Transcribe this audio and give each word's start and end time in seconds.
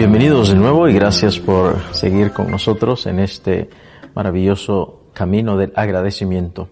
Bienvenidos 0.00 0.48
de 0.48 0.54
nuevo 0.54 0.88
y 0.88 0.94
gracias 0.94 1.38
por 1.38 1.78
seguir 1.92 2.32
con 2.32 2.50
nosotros 2.50 3.04
en 3.04 3.18
este 3.18 3.68
maravilloso 4.14 5.10
camino 5.12 5.58
del 5.58 5.74
agradecimiento. 5.76 6.70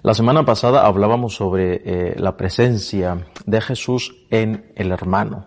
La 0.00 0.14
semana 0.14 0.46
pasada 0.46 0.86
hablábamos 0.86 1.34
sobre 1.34 1.82
eh, 1.84 2.14
la 2.16 2.38
presencia 2.38 3.26
de 3.44 3.60
Jesús 3.60 4.16
en 4.30 4.72
el 4.76 4.92
hermano. 4.92 5.44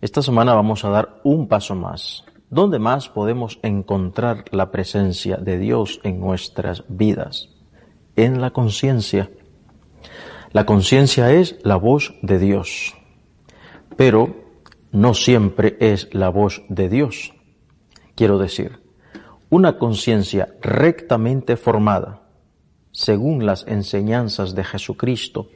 Esta 0.00 0.22
semana 0.22 0.52
vamos 0.52 0.84
a 0.84 0.88
dar 0.88 1.20
un 1.22 1.46
paso 1.46 1.76
más. 1.76 2.24
¿Dónde 2.50 2.80
más 2.80 3.08
podemos 3.08 3.60
encontrar 3.62 4.42
la 4.50 4.72
presencia 4.72 5.36
de 5.36 5.56
Dios 5.56 6.00
en 6.02 6.18
nuestras 6.18 6.82
vidas? 6.88 7.50
En 8.16 8.40
la 8.40 8.50
conciencia. 8.50 9.30
La 10.50 10.66
conciencia 10.66 11.30
es 11.30 11.60
la 11.62 11.76
voz 11.76 12.12
de 12.22 12.40
Dios. 12.40 12.96
Pero 13.96 14.49
no 14.92 15.14
siempre 15.14 15.76
es 15.80 16.12
la 16.12 16.28
voz 16.28 16.62
de 16.68 16.88
Dios. 16.88 17.32
Quiero 18.14 18.38
decir, 18.38 18.80
una 19.48 19.78
conciencia 19.78 20.54
rectamente 20.60 21.56
formada, 21.56 22.22
según 22.92 23.46
las 23.46 23.66
enseñanzas 23.66 24.54
de 24.54 24.64
Jesucristo 24.64 25.48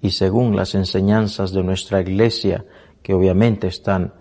y 0.00 0.10
según 0.10 0.54
las 0.54 0.74
enseñanzas 0.74 1.52
de 1.52 1.62
nuestra 1.62 2.00
Iglesia, 2.00 2.64
que 3.02 3.14
obviamente 3.14 3.66
están 3.66 4.14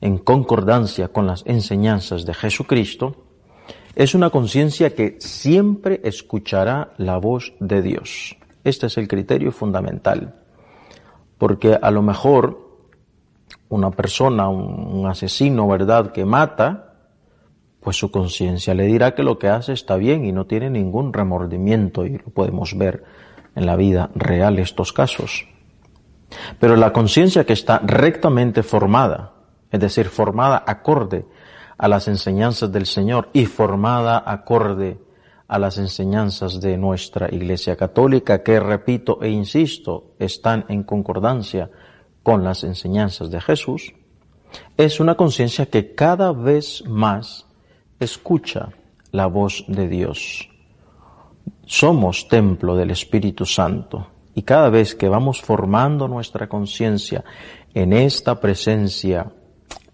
en 0.00 0.18
concordancia 0.18 1.08
con 1.08 1.26
las 1.26 1.42
enseñanzas 1.46 2.26
de 2.26 2.34
Jesucristo, 2.34 3.24
es 3.94 4.14
una 4.14 4.30
conciencia 4.30 4.94
que 4.94 5.16
siempre 5.20 6.00
escuchará 6.04 6.92
la 6.98 7.16
voz 7.16 7.54
de 7.60 7.80
Dios. 7.80 8.36
Este 8.64 8.86
es 8.86 8.98
el 8.98 9.08
criterio 9.08 9.52
fundamental. 9.52 10.34
Porque 11.38 11.78
a 11.80 11.90
lo 11.90 12.02
mejor 12.02 12.63
una 13.74 13.90
persona, 13.90 14.48
un, 14.48 15.06
asesino, 15.06 15.66
¿verdad?, 15.68 16.12
que 16.12 16.24
mata, 16.24 16.94
pues 17.80 17.96
su 17.96 18.10
conciencia 18.10 18.72
le 18.72 18.84
dirá 18.84 19.14
que 19.14 19.22
lo 19.22 19.38
que 19.38 19.48
hace 19.48 19.72
está 19.72 19.96
bien 19.96 20.24
y 20.24 20.32
no 20.32 20.46
tiene 20.46 20.70
ningún 20.70 21.12
remordimiento 21.12 22.06
y 22.06 22.18
lo 22.18 22.30
podemos 22.30 22.76
ver 22.78 23.04
en 23.54 23.66
la 23.66 23.76
vida 23.76 24.10
real 24.14 24.58
estos 24.58 24.92
casos. 24.92 25.46
Pero 26.58 26.76
la 26.76 26.92
conciencia 26.92 27.44
que 27.44 27.52
está 27.52 27.78
rectamente 27.84 28.62
formada, 28.62 29.32
es 29.70 29.80
decir, 29.80 30.06
formada 30.06 30.64
acorde 30.66 31.26
a 31.76 31.88
las 31.88 32.08
enseñanzas 32.08 32.72
del 32.72 32.86
Señor 32.86 33.28
y 33.32 33.46
formada 33.46 34.22
acorde 34.24 34.98
a 35.48 35.58
las 35.58 35.78
enseñanzas 35.78 36.60
de 36.60 36.78
nuestra 36.78 37.28
Iglesia 37.30 37.76
Católica, 37.76 38.42
que 38.42 38.58
repito 38.60 39.18
e 39.20 39.28
insisto, 39.28 40.14
están 40.18 40.64
en 40.68 40.84
concordancia 40.84 41.70
con 42.24 42.42
las 42.42 42.64
enseñanzas 42.64 43.30
de 43.30 43.40
Jesús, 43.40 43.94
es 44.76 44.98
una 44.98 45.14
conciencia 45.14 45.66
que 45.66 45.94
cada 45.94 46.32
vez 46.32 46.82
más 46.88 47.46
escucha 48.00 48.70
la 49.12 49.26
voz 49.26 49.64
de 49.68 49.88
Dios. 49.88 50.48
Somos 51.66 52.26
templo 52.26 52.74
del 52.74 52.90
Espíritu 52.90 53.46
Santo 53.46 54.08
y 54.34 54.42
cada 54.42 54.70
vez 54.70 54.94
que 54.94 55.08
vamos 55.08 55.40
formando 55.40 56.08
nuestra 56.08 56.48
conciencia 56.48 57.24
en 57.74 57.92
esta 57.92 58.40
presencia 58.40 59.32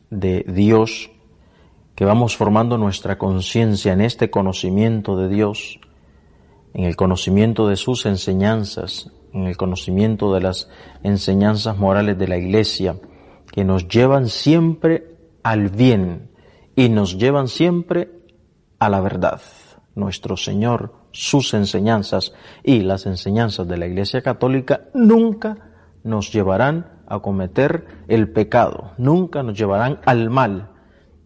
de 0.09 0.45
Dios, 0.49 1.11
que 1.95 2.05
vamos 2.05 2.37
formando 2.37 2.79
nuestra 2.79 3.19
conciencia 3.19 3.93
en 3.93 4.01
este 4.01 4.31
conocimiento 4.31 5.17
de 5.17 5.29
Dios, 5.29 5.81
en 6.75 6.85
el 6.85 6.97
conocimiento 6.97 7.69
de 7.69 7.77
sus 7.77 8.07
enseñanzas, 8.07 9.11
en 9.33 9.47
el 9.47 9.57
conocimiento 9.57 10.33
de 10.35 10.41
las 10.41 10.69
enseñanzas 11.03 11.79
morales 11.79 12.19
de 12.19 12.29
la 12.29 12.39
Iglesia, 12.39 12.97
que 13.53 13.65
nos 13.65 13.89
llevan 13.89 14.29
siempre 14.29 15.17
al 15.43 15.69
bien 15.69 16.31
y 16.77 16.89
nos 16.89 17.19
llevan 17.19 17.49
siempre 17.49 18.11
a 18.79 18.89
la 18.89 19.01
verdad. 19.01 19.41
Nuestro 19.95 20.37
Señor, 20.37 20.95
sus 21.11 21.53
enseñanzas 21.55 22.33
y 22.63 22.81
las 22.81 23.07
enseñanzas 23.07 23.67
de 23.67 23.77
la 23.77 23.87
Iglesia 23.87 24.23
Católica 24.23 24.89
nunca 24.95 25.71
nos 26.05 26.33
llevarán 26.33 27.01
a 27.07 27.19
cometer 27.19 27.87
el 28.09 28.31
pecado, 28.31 28.93
nunca 28.97 29.43
nos 29.43 29.59
llevarán 29.59 30.01
al 30.07 30.31
mal, 30.31 30.71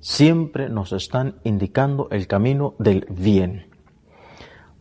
siempre 0.00 0.68
nos 0.68 0.92
están 0.92 1.36
indicando 1.44 2.08
el 2.10 2.26
camino 2.26 2.74
del 2.78 3.06
bien. 3.10 3.73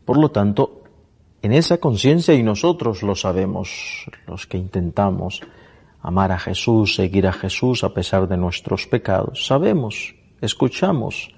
Por 0.06 0.18
lo 0.18 0.32
tanto, 0.32 0.84
en 1.42 1.54
esa 1.54 1.78
conciencia 1.78 2.34
y 2.34 2.44
nosotros 2.44 3.04
lo 3.04 3.16
sabemos, 3.16 4.06
los 4.28 4.48
que 4.48 4.58
intentamos 4.58 5.42
amar 6.02 6.32
a 6.32 6.40
Jesús, 6.40 6.96
seguir 6.96 7.28
a 7.28 7.34
Jesús 7.34 7.84
a 7.84 7.94
pesar 7.94 8.28
de 8.28 8.38
nuestros 8.38 8.88
pecados, 8.88 9.46
sabemos, 9.46 10.16
escuchamos 10.42 11.34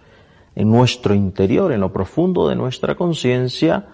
en 0.56 0.72
nuestro 0.72 1.14
interior, 1.14 1.72
en 1.72 1.82
lo 1.82 1.92
profundo 1.92 2.48
de 2.48 2.56
nuestra 2.56 2.96
conciencia, 2.96 3.88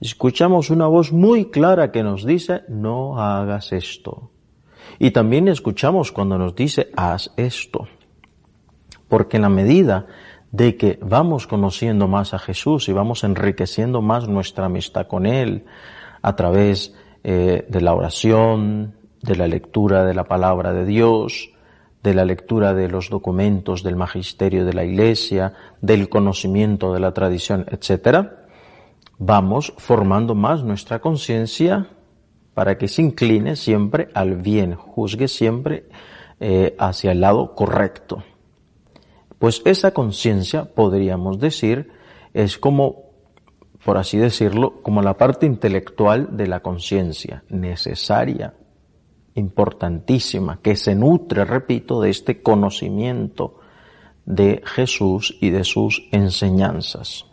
escuchamos 0.00 0.70
una 0.70 0.86
voz 0.86 1.12
muy 1.12 1.50
clara 1.50 1.92
que 1.92 2.02
nos 2.02 2.24
dice, 2.24 2.62
no 2.68 3.20
hagas 3.20 3.72
esto. 3.72 4.30
Y 4.98 5.12
también 5.12 5.48
escuchamos 5.48 6.10
cuando 6.12 6.36
nos 6.36 6.54
dice, 6.54 6.90
haz 6.96 7.32
esto. 7.36 7.86
Porque 9.08 9.36
en 9.36 9.42
la 9.42 9.48
medida 9.48 10.06
de 10.52 10.76
que 10.76 10.98
vamos 11.00 11.46
conociendo 11.46 12.08
más 12.08 12.34
a 12.34 12.38
Jesús 12.38 12.88
y 12.88 12.92
vamos 12.92 13.24
enriqueciendo 13.24 14.02
más 14.02 14.28
nuestra 14.28 14.66
amistad 14.66 15.06
con 15.06 15.26
Él 15.26 15.64
a 16.22 16.34
través 16.36 16.94
eh, 17.22 17.66
de 17.68 17.80
la 17.80 17.94
oración, 17.94 18.94
de 19.22 19.36
la 19.36 19.46
lectura 19.46 20.04
de 20.04 20.14
la 20.14 20.24
palabra 20.24 20.72
de 20.72 20.86
Dios, 20.86 21.50
de 22.02 22.14
la 22.14 22.24
lectura 22.24 22.72
de 22.74 22.88
los 22.88 23.10
documentos 23.10 23.82
del 23.82 23.96
magisterio 23.96 24.64
de 24.64 24.72
la 24.72 24.84
Iglesia, 24.84 25.52
del 25.80 26.08
conocimiento 26.08 26.92
de 26.92 27.00
la 27.00 27.12
tradición, 27.12 27.66
etc., 27.70 28.28
vamos 29.18 29.74
formando 29.76 30.34
más 30.34 30.64
nuestra 30.64 31.00
conciencia 31.00 31.88
para 32.54 32.78
que 32.78 32.88
se 32.88 33.02
incline 33.02 33.54
siempre 33.54 34.08
al 34.14 34.36
bien, 34.36 34.74
juzgue 34.74 35.28
siempre 35.28 35.84
eh, 36.40 36.74
hacia 36.78 37.12
el 37.12 37.20
lado 37.20 37.54
correcto. 37.54 38.22
Pues 39.40 39.62
esa 39.64 39.92
conciencia, 39.94 40.66
podríamos 40.66 41.40
decir, 41.40 41.88
es 42.34 42.58
como, 42.58 43.04
por 43.82 43.96
así 43.96 44.18
decirlo, 44.18 44.82
como 44.82 45.00
la 45.00 45.16
parte 45.16 45.46
intelectual 45.46 46.36
de 46.36 46.46
la 46.46 46.60
conciencia, 46.60 47.42
necesaria, 47.48 48.52
importantísima, 49.34 50.60
que 50.60 50.76
se 50.76 50.94
nutre, 50.94 51.46
repito, 51.46 52.02
de 52.02 52.10
este 52.10 52.42
conocimiento 52.42 53.60
de 54.26 54.62
Jesús 54.66 55.34
y 55.40 55.48
de 55.48 55.64
sus 55.64 56.06
enseñanzas. 56.12 57.24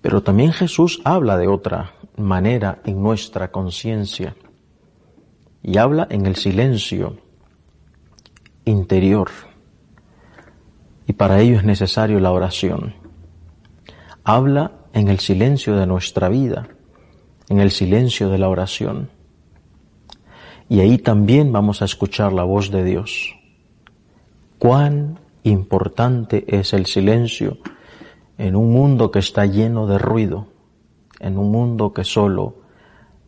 Pero 0.00 0.22
también 0.22 0.54
Jesús 0.54 1.02
habla 1.04 1.36
de 1.36 1.48
otra 1.48 1.96
manera 2.16 2.80
en 2.86 3.02
nuestra 3.02 3.52
conciencia 3.52 4.36
y 5.62 5.76
habla 5.76 6.06
en 6.08 6.24
el 6.24 6.36
silencio 6.36 7.18
interior 8.64 9.28
y 11.12 11.14
para 11.14 11.42
ello 11.42 11.58
es 11.58 11.64
necesario 11.64 12.20
la 12.20 12.32
oración. 12.32 12.94
Habla 14.24 14.72
en 14.94 15.08
el 15.08 15.18
silencio 15.18 15.76
de 15.76 15.86
nuestra 15.86 16.30
vida, 16.30 16.68
en 17.50 17.60
el 17.60 17.70
silencio 17.70 18.30
de 18.30 18.38
la 18.38 18.48
oración. 18.48 19.10
Y 20.70 20.80
ahí 20.80 20.96
también 20.96 21.52
vamos 21.52 21.82
a 21.82 21.84
escuchar 21.84 22.32
la 22.32 22.44
voz 22.44 22.70
de 22.70 22.82
Dios. 22.82 23.36
Cuán 24.58 25.20
importante 25.42 26.46
es 26.48 26.72
el 26.72 26.86
silencio 26.86 27.58
en 28.38 28.56
un 28.56 28.72
mundo 28.72 29.10
que 29.10 29.18
está 29.18 29.44
lleno 29.44 29.86
de 29.86 29.98
ruido, 29.98 30.46
en 31.20 31.36
un 31.36 31.52
mundo 31.52 31.92
que 31.92 32.04
solo 32.04 32.54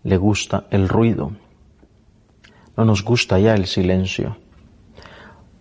le 0.05 0.17
gusta 0.17 0.69
el 0.71 0.89
ruido. 0.89 1.33
No 2.79 2.87
nos 2.87 3.05
gusta 3.05 3.39
ya 3.39 3.55
el 3.55 3.67
silencio 3.67 4.39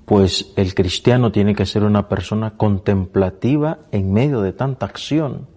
pues 0.06 0.54
el 0.58 0.76
cristiano 0.76 1.32
tiene 1.32 1.56
que 1.56 1.66
ser 1.66 1.84
una 1.84 2.10
persona 2.10 2.58
contemplativa 2.58 3.80
en 3.92 4.12
medio 4.12 4.42
de 4.42 4.54
tanta 4.54 4.86
acción. 4.86 5.48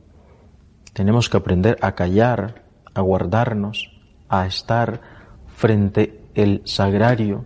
Tenemos 0.93 1.29
que 1.29 1.37
aprender 1.37 1.77
a 1.81 1.95
callar, 1.95 2.65
a 2.95 3.01
guardarnos, 3.01 3.93
a 4.29 4.47
estar 4.47 5.01
frente 5.47 6.23
el 6.35 6.63
sagrario 6.65 7.45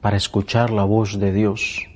para 0.00 0.16
escuchar 0.16 0.70
la 0.70 0.84
voz 0.84 1.18
de 1.18 1.32
Dios. 1.32 1.86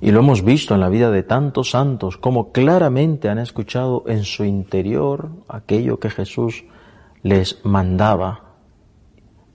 Y 0.00 0.10
lo 0.10 0.20
hemos 0.20 0.42
visto 0.44 0.74
en 0.74 0.80
la 0.80 0.88
vida 0.88 1.10
de 1.10 1.22
tantos 1.22 1.70
santos, 1.70 2.16
como 2.16 2.50
claramente 2.52 3.28
han 3.28 3.38
escuchado 3.38 4.04
en 4.08 4.24
su 4.24 4.44
interior 4.44 5.30
aquello 5.48 6.00
que 6.00 6.10
Jesús 6.10 6.64
les 7.22 7.64
mandaba 7.64 8.51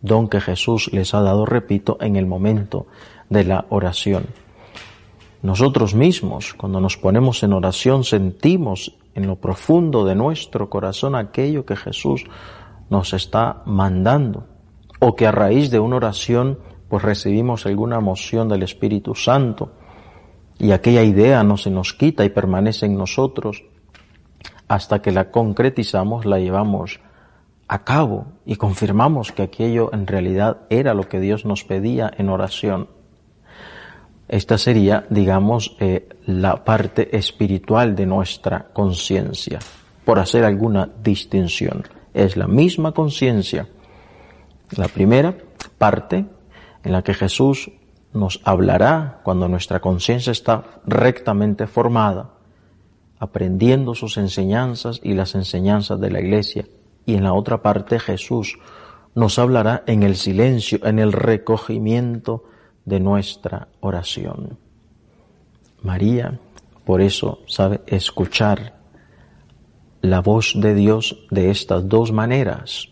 don 0.01 0.27
que 0.27 0.41
Jesús 0.41 0.89
les 0.93 1.13
ha 1.13 1.21
dado, 1.21 1.45
repito, 1.45 1.97
en 2.01 2.15
el 2.15 2.25
momento 2.25 2.87
de 3.29 3.43
la 3.43 3.65
oración. 3.69 4.25
Nosotros 5.41 5.93
mismos, 5.93 6.53
cuando 6.53 6.79
nos 6.79 6.97
ponemos 6.97 7.43
en 7.43 7.53
oración, 7.53 8.03
sentimos 8.03 8.97
en 9.15 9.27
lo 9.27 9.35
profundo 9.35 10.05
de 10.05 10.15
nuestro 10.15 10.69
corazón 10.69 11.15
aquello 11.15 11.65
que 11.65 11.75
Jesús 11.75 12.25
nos 12.89 13.13
está 13.13 13.61
mandando, 13.65 14.47
o 14.99 15.15
que 15.15 15.27
a 15.27 15.31
raíz 15.31 15.69
de 15.71 15.79
una 15.79 15.97
oración 15.97 16.59
pues 16.89 17.03
recibimos 17.03 17.65
alguna 17.65 17.97
emoción 17.97 18.47
del 18.47 18.63
Espíritu 18.63 19.13
Santo 19.13 19.71
y 20.57 20.71
aquella 20.71 21.03
idea 21.03 21.43
no 21.43 21.57
se 21.57 21.69
nos 21.69 21.93
quita 21.93 22.25
y 22.25 22.29
permanece 22.29 22.85
en 22.85 22.97
nosotros 22.97 23.63
hasta 24.67 25.01
que 25.01 25.11
la 25.11 25.29
concretizamos, 25.31 26.25
la 26.25 26.39
llevamos 26.39 26.99
a 27.67 27.83
cabo 27.83 28.27
y 28.45 28.55
confirmamos 28.55 29.31
que 29.31 29.43
aquello 29.43 29.93
en 29.93 30.07
realidad 30.07 30.61
era 30.69 30.93
lo 30.93 31.09
que 31.09 31.19
Dios 31.19 31.45
nos 31.45 31.63
pedía 31.63 32.11
en 32.17 32.29
oración. 32.29 32.89
Esta 34.27 34.57
sería, 34.57 35.05
digamos, 35.09 35.75
eh, 35.79 36.09
la 36.25 36.63
parte 36.63 37.15
espiritual 37.15 37.95
de 37.95 38.05
nuestra 38.05 38.67
conciencia, 38.73 39.59
por 40.05 40.19
hacer 40.19 40.43
alguna 40.43 40.89
distinción. 41.01 41.83
Es 42.13 42.35
la 42.35 42.47
misma 42.47 42.91
conciencia. 42.91 43.67
La 44.75 44.87
primera 44.87 45.35
parte 45.77 46.25
en 46.83 46.91
la 46.91 47.03
que 47.03 47.13
Jesús 47.13 47.71
nos 48.13 48.41
hablará 48.43 49.21
cuando 49.23 49.47
nuestra 49.47 49.79
conciencia 49.79 50.31
está 50.31 50.81
rectamente 50.85 51.67
formada, 51.67 52.31
aprendiendo 53.19 53.95
sus 53.95 54.17
enseñanzas 54.17 54.99
y 55.03 55.13
las 55.13 55.35
enseñanzas 55.35 55.99
de 55.99 56.11
la 56.11 56.19
iglesia. 56.19 56.65
Y 57.07 57.15
en 57.15 57.23
la 57.23 57.33
otra 57.33 57.63
parte 57.63 57.99
Jesús 57.99 58.59
nos 59.15 59.39
hablará 59.39 59.83
en 59.87 60.03
el 60.03 60.15
silencio, 60.15 60.79
en 60.83 60.99
el 60.99 61.13
recogimiento 61.13 62.43
de 62.85 62.99
nuestra 62.99 63.69
oración. 63.79 64.59
María, 65.81 66.39
por 66.85 67.01
eso, 67.01 67.39
sabe 67.47 67.81
escuchar 67.87 68.75
la 70.01 70.21
voz 70.21 70.53
de 70.55 70.75
Dios 70.75 71.25
de 71.31 71.49
estas 71.49 71.87
dos 71.87 72.11
maneras. 72.11 72.89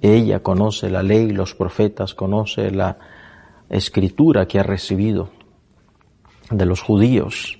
Ella 0.00 0.42
conoce 0.42 0.90
la 0.90 1.02
ley, 1.02 1.30
los 1.30 1.54
profetas, 1.54 2.14
conoce 2.14 2.70
la 2.70 2.98
escritura 3.68 4.48
que 4.48 4.58
ha 4.58 4.62
recibido 4.62 5.28
de 6.50 6.64
los 6.64 6.80
judíos. 6.80 7.58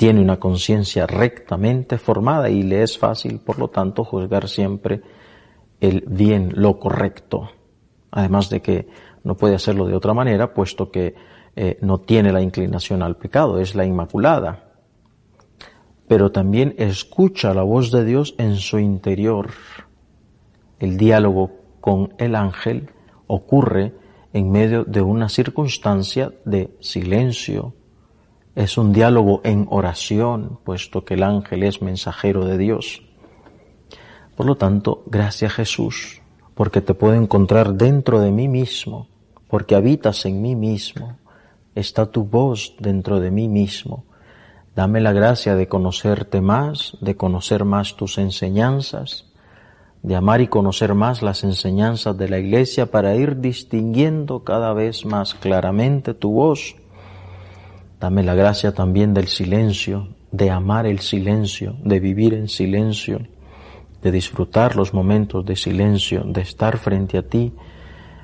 Tiene 0.00 0.22
una 0.22 0.40
conciencia 0.40 1.06
rectamente 1.06 1.98
formada 1.98 2.48
y 2.48 2.62
le 2.62 2.82
es 2.82 2.96
fácil, 2.96 3.38
por 3.38 3.58
lo 3.58 3.68
tanto, 3.68 4.02
juzgar 4.02 4.48
siempre 4.48 5.02
el 5.78 6.04
bien, 6.08 6.54
lo 6.54 6.78
correcto. 6.78 7.50
Además 8.10 8.48
de 8.48 8.62
que 8.62 8.88
no 9.24 9.36
puede 9.36 9.56
hacerlo 9.56 9.86
de 9.86 9.94
otra 9.94 10.14
manera, 10.14 10.54
puesto 10.54 10.90
que 10.90 11.14
eh, 11.54 11.76
no 11.82 11.98
tiene 11.98 12.32
la 12.32 12.40
inclinación 12.40 13.02
al 13.02 13.18
pecado, 13.18 13.58
es 13.58 13.74
la 13.74 13.84
Inmaculada. 13.84 14.70
Pero 16.08 16.32
también 16.32 16.74
escucha 16.78 17.52
la 17.52 17.62
voz 17.62 17.92
de 17.92 18.06
Dios 18.06 18.34
en 18.38 18.56
su 18.56 18.78
interior. 18.78 19.50
El 20.78 20.96
diálogo 20.96 21.50
con 21.82 22.14
el 22.16 22.36
ángel 22.36 22.88
ocurre 23.26 23.92
en 24.32 24.50
medio 24.50 24.84
de 24.84 25.02
una 25.02 25.28
circunstancia 25.28 26.32
de 26.46 26.74
silencio. 26.80 27.74
Es 28.54 28.76
un 28.78 28.92
diálogo 28.92 29.40
en 29.44 29.66
oración, 29.70 30.58
puesto 30.64 31.04
que 31.04 31.14
el 31.14 31.22
ángel 31.22 31.62
es 31.62 31.82
mensajero 31.82 32.44
de 32.44 32.58
Dios. 32.58 33.02
Por 34.36 34.46
lo 34.46 34.56
tanto, 34.56 35.04
gracias 35.06 35.52
Jesús, 35.52 36.20
porque 36.54 36.80
te 36.80 36.94
puedo 36.94 37.14
encontrar 37.14 37.74
dentro 37.74 38.20
de 38.20 38.32
mí 38.32 38.48
mismo, 38.48 39.06
porque 39.48 39.76
habitas 39.76 40.24
en 40.26 40.42
mí 40.42 40.56
mismo, 40.56 41.18
está 41.74 42.06
tu 42.06 42.24
voz 42.24 42.74
dentro 42.78 43.20
de 43.20 43.30
mí 43.30 43.48
mismo. 43.48 44.04
Dame 44.74 45.00
la 45.00 45.12
gracia 45.12 45.54
de 45.54 45.68
conocerte 45.68 46.40
más, 46.40 46.96
de 47.00 47.16
conocer 47.16 47.64
más 47.64 47.96
tus 47.96 48.18
enseñanzas, 48.18 49.26
de 50.02 50.16
amar 50.16 50.40
y 50.40 50.48
conocer 50.48 50.94
más 50.94 51.22
las 51.22 51.44
enseñanzas 51.44 52.16
de 52.16 52.28
la 52.28 52.38
Iglesia 52.38 52.90
para 52.90 53.14
ir 53.14 53.40
distinguiendo 53.40 54.42
cada 54.42 54.72
vez 54.72 55.04
más 55.04 55.34
claramente 55.34 56.14
tu 56.14 56.32
voz. 56.32 56.76
Dame 58.00 58.22
la 58.22 58.34
gracia 58.34 58.72
también 58.72 59.12
del 59.12 59.28
silencio, 59.28 60.08
de 60.32 60.50
amar 60.50 60.86
el 60.86 61.00
silencio, 61.00 61.76
de 61.84 62.00
vivir 62.00 62.32
en 62.32 62.48
silencio, 62.48 63.20
de 64.00 64.10
disfrutar 64.10 64.74
los 64.74 64.94
momentos 64.94 65.44
de 65.44 65.54
silencio, 65.54 66.22
de 66.24 66.40
estar 66.40 66.78
frente 66.78 67.18
a 67.18 67.22
ti, 67.22 67.52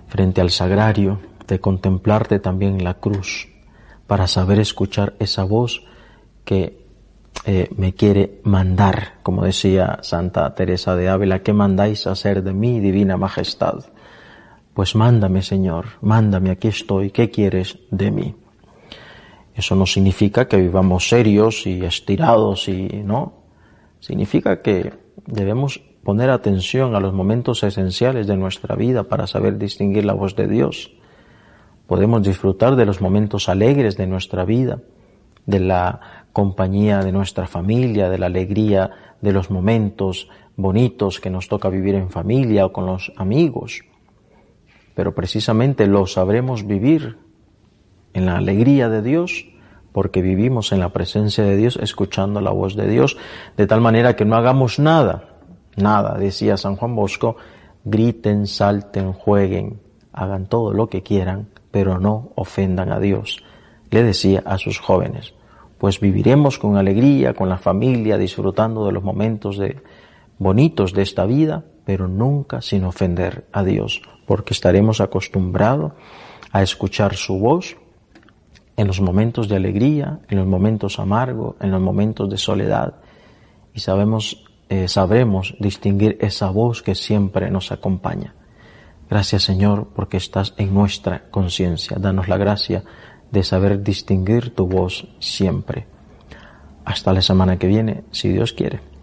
frente 0.09 0.41
al 0.41 0.51
sagrario, 0.51 1.21
de 1.47 1.61
contemplarte 1.61 2.39
también 2.39 2.77
en 2.77 2.85
la 2.85 2.95
cruz, 2.95 3.49
para 4.07 4.27
saber 4.27 4.61
escuchar 4.61 5.13
esa 5.19 5.45
voz 5.45 5.85
que 6.47 6.87
eh, 7.45 7.69
me 7.77 7.93
quiere 7.93 8.41
mandar, 8.45 9.19
como 9.23 9.45
decía 9.45 9.99
Santa 10.01 10.55
Teresa 10.55 10.97
de 10.97 11.11
Ávila, 11.11 11.43
¿qué 11.43 11.53
mandáis 11.53 12.07
hacer 12.07 12.43
de 12.43 12.55
mí, 12.55 12.81
divina 12.81 13.19
majestad? 13.19 13.85
Pues 14.73 14.95
mándame, 14.95 15.43
Señor, 15.43 15.87
mándame, 16.01 16.51
aquí 16.51 16.69
estoy, 16.69 17.11
¿qué 17.11 17.31
quieres 17.31 17.79
de 17.91 18.11
mí? 18.11 18.35
Eso 19.57 19.75
no 19.75 19.87
significa 19.87 20.47
que 20.47 20.59
vivamos 20.59 21.09
serios 21.09 21.67
y 21.67 21.83
estirados 21.83 22.69
y 22.69 22.89
no. 23.03 23.33
Significa 24.01 24.61
que 24.61 24.93
debemos 25.27 25.81
poner 26.05 26.29
atención 26.29 26.95
a 26.95 27.01
los 27.01 27.15
momentos 27.15 27.63
esenciales 27.63 28.27
de 28.27 28.37
nuestra 28.37 28.77
vida 28.77 29.05
para 29.05 29.27
saber 29.27 29.57
distinguir 29.57 30.05
la 30.05 30.13
voz 30.13 30.37
de 30.37 30.47
Dios. 30.47 30.93
Podemos 31.87 32.23
disfrutar 32.23 32.77
de 32.77 32.85
los 32.85 33.01
momentos 33.01 33.49
alegres 33.49 33.97
de 33.97 34.07
nuestra 34.07 34.45
vida, 34.45 34.83
de 35.47 35.61
la 35.61 36.27
compañía 36.35 37.01
de 37.01 37.13
nuestra 37.13 37.47
familia, 37.47 38.11
de 38.11 38.19
la 38.19 38.27
alegría 38.27 38.91
de 39.23 39.33
los 39.33 39.51
momentos 39.51 40.29
bonitos 40.55 41.19
que 41.19 41.31
nos 41.31 41.49
toca 41.49 41.71
vivir 41.71 41.95
en 41.95 42.11
familia 42.11 42.67
o 42.67 42.73
con 42.73 42.85
los 42.85 43.11
amigos. 43.17 43.81
Pero 44.95 45.15
precisamente 45.15 45.87
lo 45.87 46.07
sabremos 46.07 46.67
vivir 46.67 47.26
en 48.17 48.25
la 48.25 48.39
alegría 48.39 48.89
de 48.89 49.03
Dios 49.03 49.47
porque 49.93 50.23
vivimos 50.23 50.73
en 50.73 50.81
la 50.81 50.89
presencia 50.89 51.45
de 51.45 51.57
Dios 51.57 51.79
escuchando 51.81 52.41
la 52.41 52.51
voz 52.51 52.75
de 52.75 52.89
Dios, 52.89 53.17
de 53.57 53.67
tal 53.67 53.83
manera 53.83 54.17
que 54.17 54.25
no 54.25 54.37
hagamos 54.37 54.79
nada, 54.79 55.37
nada, 55.77 56.17
decía 56.19 56.57
San 56.57 56.77
Juan 56.77 56.95
Bosco, 56.95 57.37
griten, 57.85 58.47
salten, 58.47 59.13
jueguen, 59.13 59.81
hagan 60.13 60.47
todo 60.47 60.73
lo 60.73 60.89
que 60.89 61.03
quieran, 61.03 61.49
pero 61.71 61.99
no 61.99 62.33
ofendan 62.37 62.91
a 62.91 63.01
Dios, 63.01 63.43
le 63.91 64.03
decía 64.03 64.43
a 64.47 64.57
sus 64.57 64.79
jóvenes. 64.79 65.35
Pues 65.77 66.01
viviremos 66.01 66.59
con 66.59 66.79
alegría, 66.79 67.35
con 67.35 67.51
la 67.51 67.59
familia, 67.59 68.17
disfrutando 68.17 68.87
de 68.87 68.93
los 68.93 69.03
momentos 69.03 69.61
bonitos 70.39 70.95
de 70.95 71.03
esta 71.03 71.27
vida, 71.27 71.65
pero 71.85 72.09
nunca 72.09 72.63
sin 72.63 72.85
ofender 72.85 73.47
a 73.53 73.63
Dios, 73.63 74.01
porque 74.27 74.55
estaremos 74.55 75.03
acostumbrados 75.03 75.93
a 76.51 76.63
escuchar 76.63 77.15
su 77.15 77.39
voz 77.39 77.77
en 78.77 78.87
los 78.87 79.01
momentos 79.01 79.49
de 79.49 79.57
alegría, 79.57 80.21
en 80.29 80.39
los 80.39 80.47
momentos 80.47 80.99
amargos, 80.99 81.57
en 81.61 81.71
los 81.71 81.81
momentos 81.81 82.29
de 82.29 82.37
soledad, 82.37 82.95
y 83.75 83.81
sabemos, 83.81 84.45
eh, 84.69 84.89
sabremos 84.89 85.55
distinguir 85.59 86.19
esa 86.21 86.51
voz 86.51 86.83
que 86.83 86.95
siempre 86.95 87.51
nos 87.51 87.73
acompaña. 87.73 88.35
Gracias 89.09 89.45
Señor 89.45 89.89
porque 89.95 90.17
estás 90.17 90.55
en 90.57 90.75
nuestra 90.75 91.31
conciencia. 91.31 91.97
Danos 92.01 92.29
la 92.29 92.37
gracia 92.37 92.83
de 93.31 93.43
saber 93.43 93.83
distinguir 93.83 94.55
tu 94.55 94.67
voz 94.67 95.09
siempre. 95.21 95.87
Hasta 96.85 97.13
la 97.13 97.23
semana 97.23 97.59
que 97.59 97.67
viene, 97.67 98.05
si 98.11 98.29
Dios 98.29 98.53
quiere. 98.53 98.96